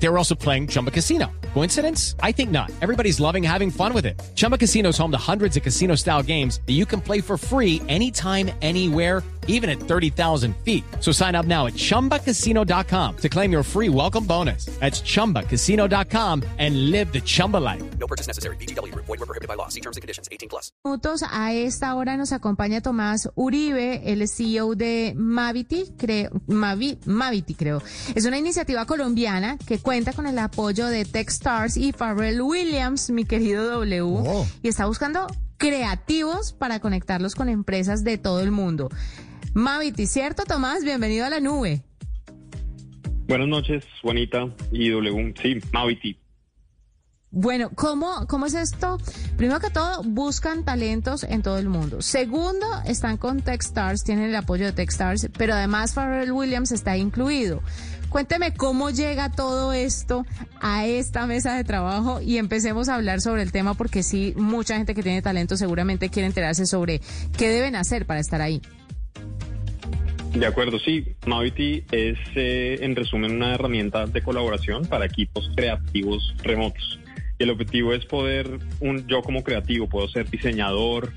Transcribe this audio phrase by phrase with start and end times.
[0.00, 1.26] They were also playing Chumba Casino.
[1.54, 2.14] Coincidence?
[2.22, 2.70] I think not.
[2.82, 4.20] Everybody's loving having fun with it.
[4.36, 7.36] Chumba Casino is home to hundreds of casino style games that you can play for
[7.36, 10.84] free anytime, anywhere, even at 30,000 feet.
[11.00, 14.66] So sign up now at chumbacasino.com to claim your free welcome bonus.
[14.78, 17.82] That's chumbacasino.com and live the Chumba life.
[17.98, 18.56] No purchase necessary.
[18.56, 18.94] BGW.
[18.94, 19.68] Void were prohibited by law.
[19.68, 20.28] See terms and conditions.
[20.30, 20.70] 18 plus.
[20.84, 21.22] minutos.
[21.32, 27.82] A esta hora nos acompaña Tomás Uribe, el CEO de Mavity, creo, Mavi- Mavity, creo.
[28.14, 33.24] Es una iniciativa colombiana que cuenta con el apoyo de Techstars y Pharrell Williams, mi
[33.24, 34.46] querido W, Oh.
[34.62, 38.90] y está buscando creativos para conectarlos con empresas de todo el mundo.
[39.54, 40.84] Mavity, ¿cierto, Tomás?
[40.84, 41.84] Bienvenido a la nube.
[43.28, 45.32] Buenas noches, Juanita y W.
[45.40, 46.18] Sí, Mavity.
[47.30, 48.98] Bueno, ¿cómo, ¿cómo es esto?
[49.38, 52.02] Primero que todo, buscan talentos en todo el mundo.
[52.02, 57.62] Segundo, están con Techstars, tienen el apoyo de Techstars, pero además Pharrell Williams está incluido.
[58.08, 60.24] Cuénteme cómo llega todo esto
[60.60, 64.76] a esta mesa de trabajo y empecemos a hablar sobre el tema porque sí, mucha
[64.76, 67.00] gente que tiene talento seguramente quiere enterarse sobre
[67.36, 68.62] qué deben hacer para estar ahí.
[70.34, 71.04] De acuerdo, sí.
[71.26, 77.00] Mavity es, eh, en resumen, una herramienta de colaboración para equipos creativos remotos.
[77.38, 81.12] Y el objetivo es poder, un, yo como creativo, puedo ser diseñador,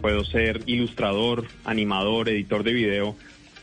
[0.00, 3.16] puedo ser ilustrador, animador, editor de video.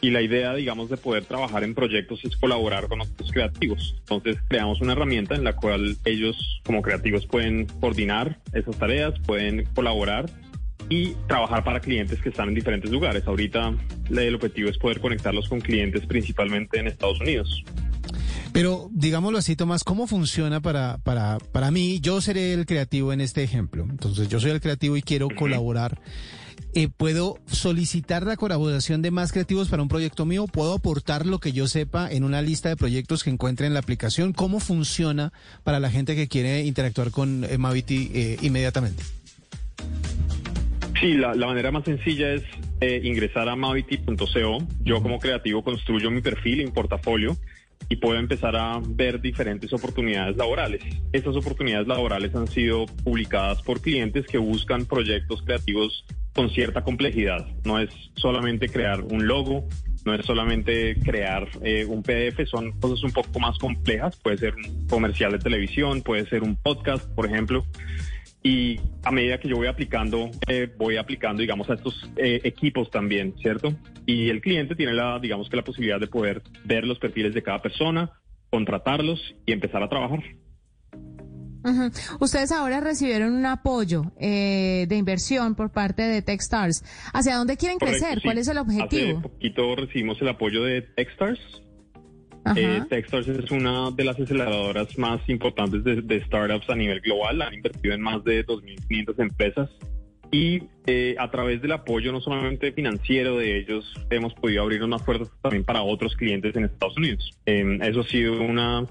[0.04, 3.96] Y la idea, digamos, de poder trabajar en proyectos es colaborar con otros creativos.
[4.00, 9.64] Entonces, creamos una herramienta en la cual ellos, como creativos, pueden coordinar esas tareas, pueden
[9.74, 10.30] colaborar
[10.90, 13.26] y trabajar para clientes que están en diferentes lugares.
[13.26, 13.74] Ahorita
[14.10, 17.64] el objetivo es poder conectarlos con clientes principalmente en Estados Unidos.
[18.52, 22.02] Pero digámoslo así, Tomás, ¿cómo funciona para, para, para mí?
[22.02, 23.88] Yo seré el creativo en este ejemplo.
[23.90, 26.02] Entonces, yo soy el creativo y quiero colaborar.
[26.76, 30.48] Eh, ¿Puedo solicitar la colaboración de más creativos para un proyecto mío?
[30.48, 33.80] ¿Puedo aportar lo que yo sepa en una lista de proyectos que encuentre en la
[33.80, 34.34] aplicación?
[34.34, 35.34] ¿Cómo funciona
[35.64, 39.04] para la gente que quiere interactuar con eh, Mavity eh, inmediatamente?
[41.00, 42.44] Sí, la, la manera más sencilla es
[42.82, 44.68] eh, ingresar a mavity.co.
[44.84, 47.38] Yo como creativo construyo mi perfil y mi portafolio
[47.88, 50.82] y puedo empezar a ver diferentes oportunidades laborales.
[51.12, 57.46] Estas oportunidades laborales han sido publicadas por clientes que buscan proyectos creativos con cierta complejidad.
[57.64, 59.68] No es solamente crear un logo,
[60.06, 64.16] no es solamente crear eh, un PDF, son cosas un poco más complejas.
[64.18, 67.64] Puede ser un comercial de televisión, puede ser un podcast, por ejemplo
[68.44, 72.92] y a medida que yo voy aplicando, eh, voy aplicando, digamos, a estos eh, equipos
[72.92, 73.74] también, ¿cierto?
[74.06, 77.42] Y el cliente tiene la, digamos que la posibilidad de poder ver los perfiles de
[77.42, 78.12] cada persona,
[78.50, 80.22] contratarlos y empezar a trabajar.
[81.64, 81.92] Ujú.
[82.20, 86.84] Ustedes ahora recibieron un apoyo eh, de inversión por parte de Techstars.
[87.14, 88.20] ¿Hacia dónde quieren Correcto, crecer?
[88.20, 88.24] sí.
[88.26, 89.22] ¿Cuál es el Hace objetivo?
[89.22, 91.40] poquito recibimos el apoyo de Techstars.
[92.58, 97.42] Eh, Techstars es una de las aceleradoras más importantes de, de startups a nivel global.
[97.42, 99.70] Han invertido en más de 2.500 empresas.
[100.30, 105.04] Y eh, a través del apoyo no solamente financiero de ellos, hemos podido abrir unas
[105.04, 107.30] puertas también para otros clientes en Estados Unidos.
[107.46, 108.84] Eh, eso ha sido una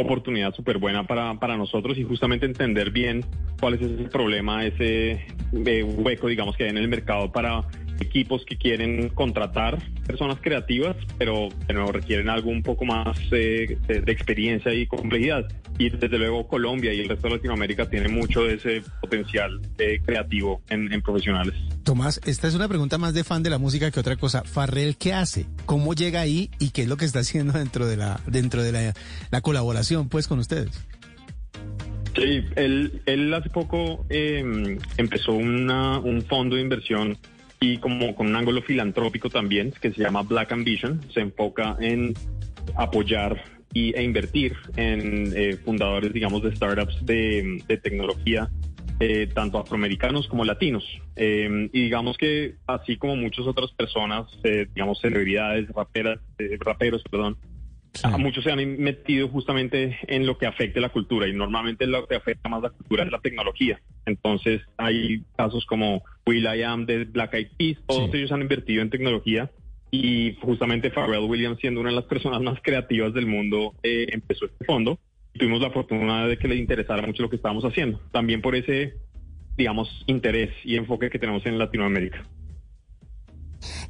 [0.00, 3.24] oportunidad súper buena para, para nosotros y justamente entender bien
[3.60, 7.62] cuál es ese problema, ese eh, hueco, digamos, que hay en el mercado para
[8.00, 14.00] equipos que quieren contratar personas creativas, pero nuevo requieren algo un poco más eh, de,
[14.00, 15.46] de experiencia y complejidad.
[15.78, 20.00] Y desde luego Colombia y el resto de Latinoamérica tiene mucho de ese potencial eh,
[20.04, 21.54] creativo en, en profesionales.
[21.84, 24.42] Tomás, esta es una pregunta más de fan de la música que otra cosa.
[24.44, 25.46] Farrell, ¿qué hace?
[25.64, 28.72] ¿Cómo llega ahí y qué es lo que está haciendo dentro de la dentro de
[28.72, 28.94] la,
[29.30, 30.86] la colaboración pues con ustedes?
[32.14, 37.16] Sí, él, él hace poco eh, empezó una, un fondo de inversión
[37.60, 42.14] y como con un ángulo filantrópico también, que se llama Black Ambition, se enfoca en
[42.74, 48.50] apoyar y, e invertir en eh, fundadores, digamos, de startups de, tecnología,
[48.98, 50.84] eh, tanto afroamericanos como latinos.
[51.16, 56.18] Eh, y digamos que así como muchas otras personas, eh, digamos, celebridades, raperas,
[56.60, 57.36] raperos, perdón,
[58.02, 62.06] a muchos se han metido justamente en lo que afecte la cultura y normalmente lo
[62.06, 63.80] que afecta más la cultura es la tecnología.
[64.06, 68.18] Entonces hay casos como Will I Am de Black Eyed Peas, todos Sí.
[68.18, 69.50] ellos han invertido en tecnología
[69.90, 74.46] y justamente Pharrell Williams siendo una de las personas más creativas del mundo eh, empezó
[74.46, 74.98] este fondo
[75.34, 78.00] y tuvimos la fortuna de que le interesara mucho lo que estábamos haciendo.
[78.12, 78.94] También por ese,
[79.56, 82.24] digamos, interés y enfoque que tenemos en Latinoamérica.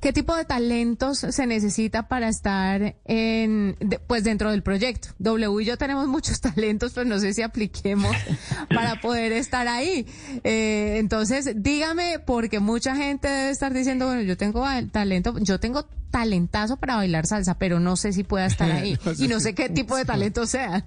[0.00, 5.08] ¿Qué tipo de talentos se necesita para estar en, de- pues dentro del proyecto?
[5.18, 8.14] W y yo tenemos muchos talentos, pero no sé si apliquemos
[8.74, 10.06] para poder estar ahí.
[10.44, 15.84] Eh, entonces, dígame, porque mucha gente debe estar diciendo, bueno, yo tengo talento, yo tengo
[16.10, 18.98] talentazo para bailar salsa, pero no sé si pueda estar ahí.
[19.04, 20.86] No sé y no sé qué tipo de talento sea.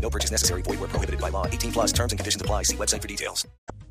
[0.00, 0.62] No purchase necessary.
[0.62, 1.46] Void where prohibited by law.
[1.46, 2.62] 18 plus terms and conditions apply.
[2.64, 3.46] See website for details.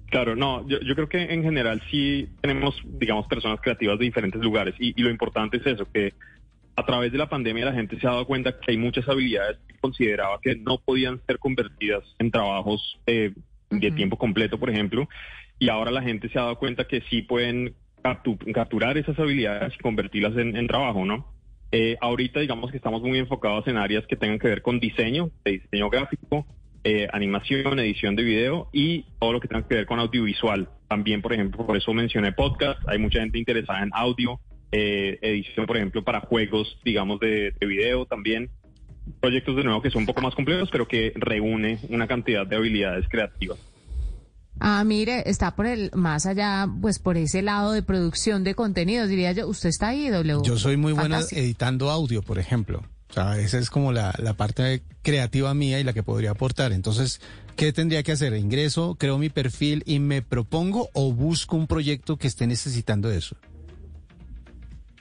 [0.09, 4.42] Claro, no, yo, yo creo que en general sí tenemos, digamos, personas creativas de diferentes
[4.42, 6.13] lugares y, y lo importante es eso, que
[6.77, 9.57] a través de la pandemia la gente se ha dado cuenta que hay muchas habilidades
[9.68, 13.33] que consideraba que no podían ser convertidas en trabajos eh,
[13.69, 15.09] de tiempo completo, por ejemplo,
[15.59, 19.74] y ahora la gente se ha dado cuenta que sí pueden captu- capturar esas habilidades
[19.75, 21.27] y convertirlas en, en trabajo, ¿no?
[21.72, 25.31] Eh, ahorita digamos que estamos muy enfocados en áreas que tengan que ver con diseño,
[25.44, 26.46] de diseño gráfico,
[26.84, 30.69] eh, animación, edición de video y todo lo que tenga que ver con audiovisual.
[30.88, 32.80] También, por ejemplo, por eso mencioné podcast.
[32.88, 34.40] Hay mucha gente interesada en audio,
[34.72, 38.50] eh, edición, por ejemplo, para juegos, digamos, de, de video también.
[39.19, 42.56] Proyectos de nuevo que son un poco más complejos, pero que reúne una cantidad de
[42.56, 43.60] habilidades creativas.
[44.59, 49.09] Ah, mire, está por el, más allá, pues por ese lado de producción de contenidos,
[49.09, 49.48] diría yo.
[49.48, 50.42] ¿Usted está ahí, W?
[50.44, 51.42] Yo soy muy bueno Fantástico.
[51.42, 52.83] editando audio, por ejemplo.
[53.09, 56.74] O sea, esa es como la, la parte creativa mía y la que podría aportar.
[56.74, 57.21] Entonces,
[57.56, 58.33] ¿qué tendría que hacer?
[58.33, 63.38] ¿Ingreso, creo mi perfil y me propongo o busco un proyecto que esté necesitando eso?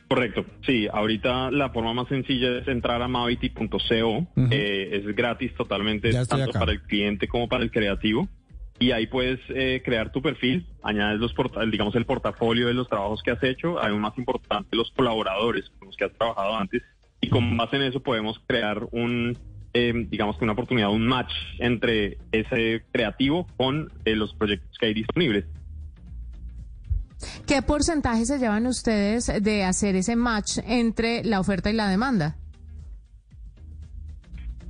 [0.08, 6.12] Correcto, sí, ahorita la forma más sencilla es entrar a mavity.co, eh, es gratis totalmente,
[6.12, 6.60] tanto acá.
[6.60, 8.28] para el cliente como para el creativo,
[8.78, 11.34] y ahí puedes eh, crear tu perfil, añades los
[11.70, 15.88] digamos el portafolio de los trabajos que has hecho, hay más importante los colaboradores con
[15.88, 16.82] los que has trabajado antes,
[17.20, 19.36] y con base en eso podemos crear un,
[19.72, 24.86] eh, digamos que una oportunidad, un match entre ese creativo con eh, los proyectos que
[24.86, 25.46] hay disponibles.
[27.46, 32.36] ¿Qué porcentaje se llevan ustedes de hacer ese match entre la oferta y la demanda?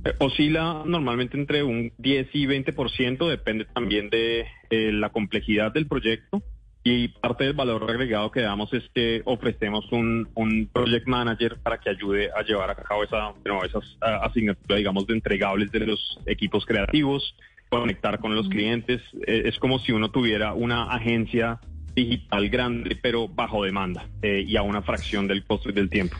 [0.07, 5.87] Eh, Oscila normalmente entre un 10 y 20%, depende también de eh, la complejidad del
[5.87, 6.41] proyecto.
[6.83, 11.79] Y parte del valor agregado que damos es que ofrecemos un, un project manager para
[11.79, 16.17] que ayude a llevar a cabo esa, no, esas asignaturas, digamos, de entregables de los
[16.25, 17.35] equipos creativos,
[17.67, 19.01] conectar con los clientes.
[19.25, 21.59] Eh, es como si uno tuviera una agencia
[21.93, 26.15] digital grande, pero bajo demanda eh, y a una fracción del costo y del tiempo.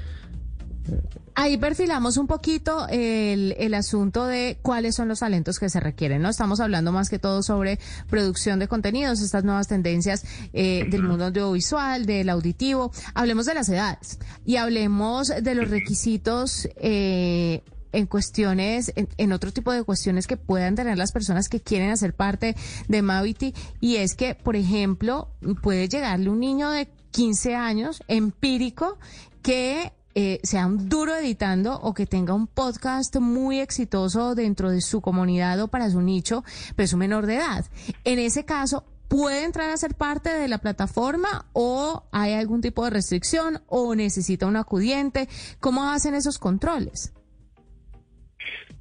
[1.39, 6.21] Ahí perfilamos un poquito el, el asunto de cuáles son los talentos que se requieren,
[6.23, 6.29] ¿no?
[6.29, 7.77] Estamos hablando más que todo sobre
[8.09, 12.91] producción de contenidos, estas nuevas tendencias eh, del mundo audiovisual, del auditivo.
[13.13, 17.61] Hablemos de las edades y hablemos de los requisitos eh,
[17.91, 21.91] en cuestiones, en, en otro tipo de cuestiones que puedan tener las personas que quieren
[21.91, 22.55] hacer parte
[22.87, 23.53] de Mavity.
[23.79, 25.29] Y es que, por ejemplo,
[25.61, 28.97] puede llegarle un niño de 15 años, empírico,
[29.43, 34.81] que eh, sea un duro editando o que tenga un podcast muy exitoso dentro de
[34.81, 36.43] su comunidad o para su nicho,
[36.75, 37.65] pero es un menor de edad.
[38.03, 42.83] En ese caso, ¿puede entrar a ser parte de la plataforma o hay algún tipo
[42.83, 45.29] de restricción o necesita un acudiente?
[45.59, 47.13] ¿Cómo hacen esos controles?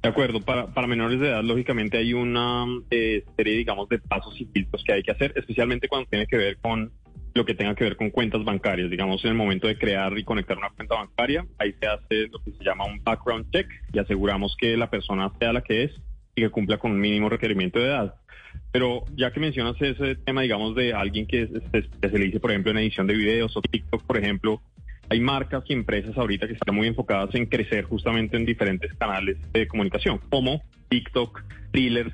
[0.01, 4.41] De acuerdo, para, para menores de edad, lógicamente hay una eh, serie, digamos, de pasos
[4.41, 6.91] y filtros que hay que hacer, especialmente cuando tiene que ver con
[7.37, 8.89] lo que tenga que ver con cuentas bancarias.
[8.89, 12.39] Digamos, en el momento de crear y conectar una cuenta bancaria, ahí se hace lo
[12.39, 15.91] que se llama un background check y aseguramos que la persona sea la que es
[16.35, 18.15] y que cumpla con un mínimo requerimiento de edad.
[18.71, 22.79] Pero ya que mencionas ese tema, digamos, de alguien que se especialice, por ejemplo, en
[22.79, 24.61] edición de videos o TikTok, por ejemplo,
[25.09, 29.37] hay marcas y empresas ahorita que están muy enfocadas en crecer justamente en diferentes canales
[29.53, 32.13] de comunicación, como TikTok, thrillers,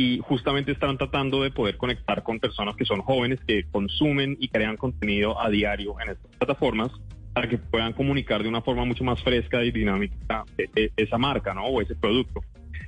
[0.00, 4.46] y justamente están tratando de poder conectar con personas que son jóvenes, que consumen y
[4.48, 6.92] crean contenido a diario en estas plataformas
[7.34, 11.18] para que puedan comunicar de una forma mucho más fresca y dinámica e- e- esa
[11.18, 11.66] marca, ¿no?
[11.66, 12.44] O ese producto.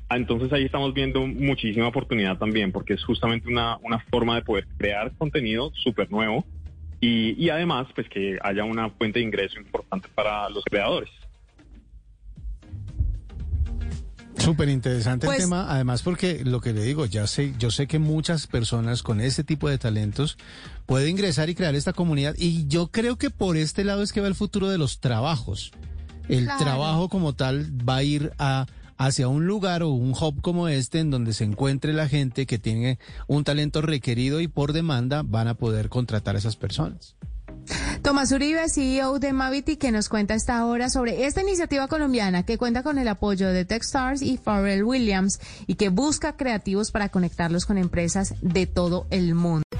[0.08, 4.42] Ah, Entonces ahí estamos viendo muchísima oportunidad también, porque es justamente una, una forma de
[4.42, 6.44] poder crear contenido súper nuevo
[7.00, 11.10] y, y además pues que haya una fuente de ingreso importante para los creadores.
[14.40, 17.86] Súper interesante Pues- el tema, además porque lo que le digo, ya sé, yo sé
[17.86, 20.38] que muchas personas con ese tipo de talentos
[20.86, 24.20] pueden ingresar y crear esta comunidad y yo creo que por este lado es que
[24.20, 25.72] va el futuro de los trabajos.
[26.28, 26.60] El Claro.
[26.60, 28.66] trabajo como tal va a ir a
[28.96, 32.58] hacia un lugar o un hub como este en donde se encuentre la gente que
[32.58, 37.16] tiene un talento requerido y por demanda van a poder contratar a esas personas.
[38.02, 42.58] Tomás Uribe, CEO de Mavity, que nos cuenta esta hora sobre esta iniciativa colombiana que
[42.58, 47.66] cuenta con el apoyo de Techstars y Pharrell Williams y que busca creativos para conectarlos
[47.66, 49.64] con empresas de todo el mundo.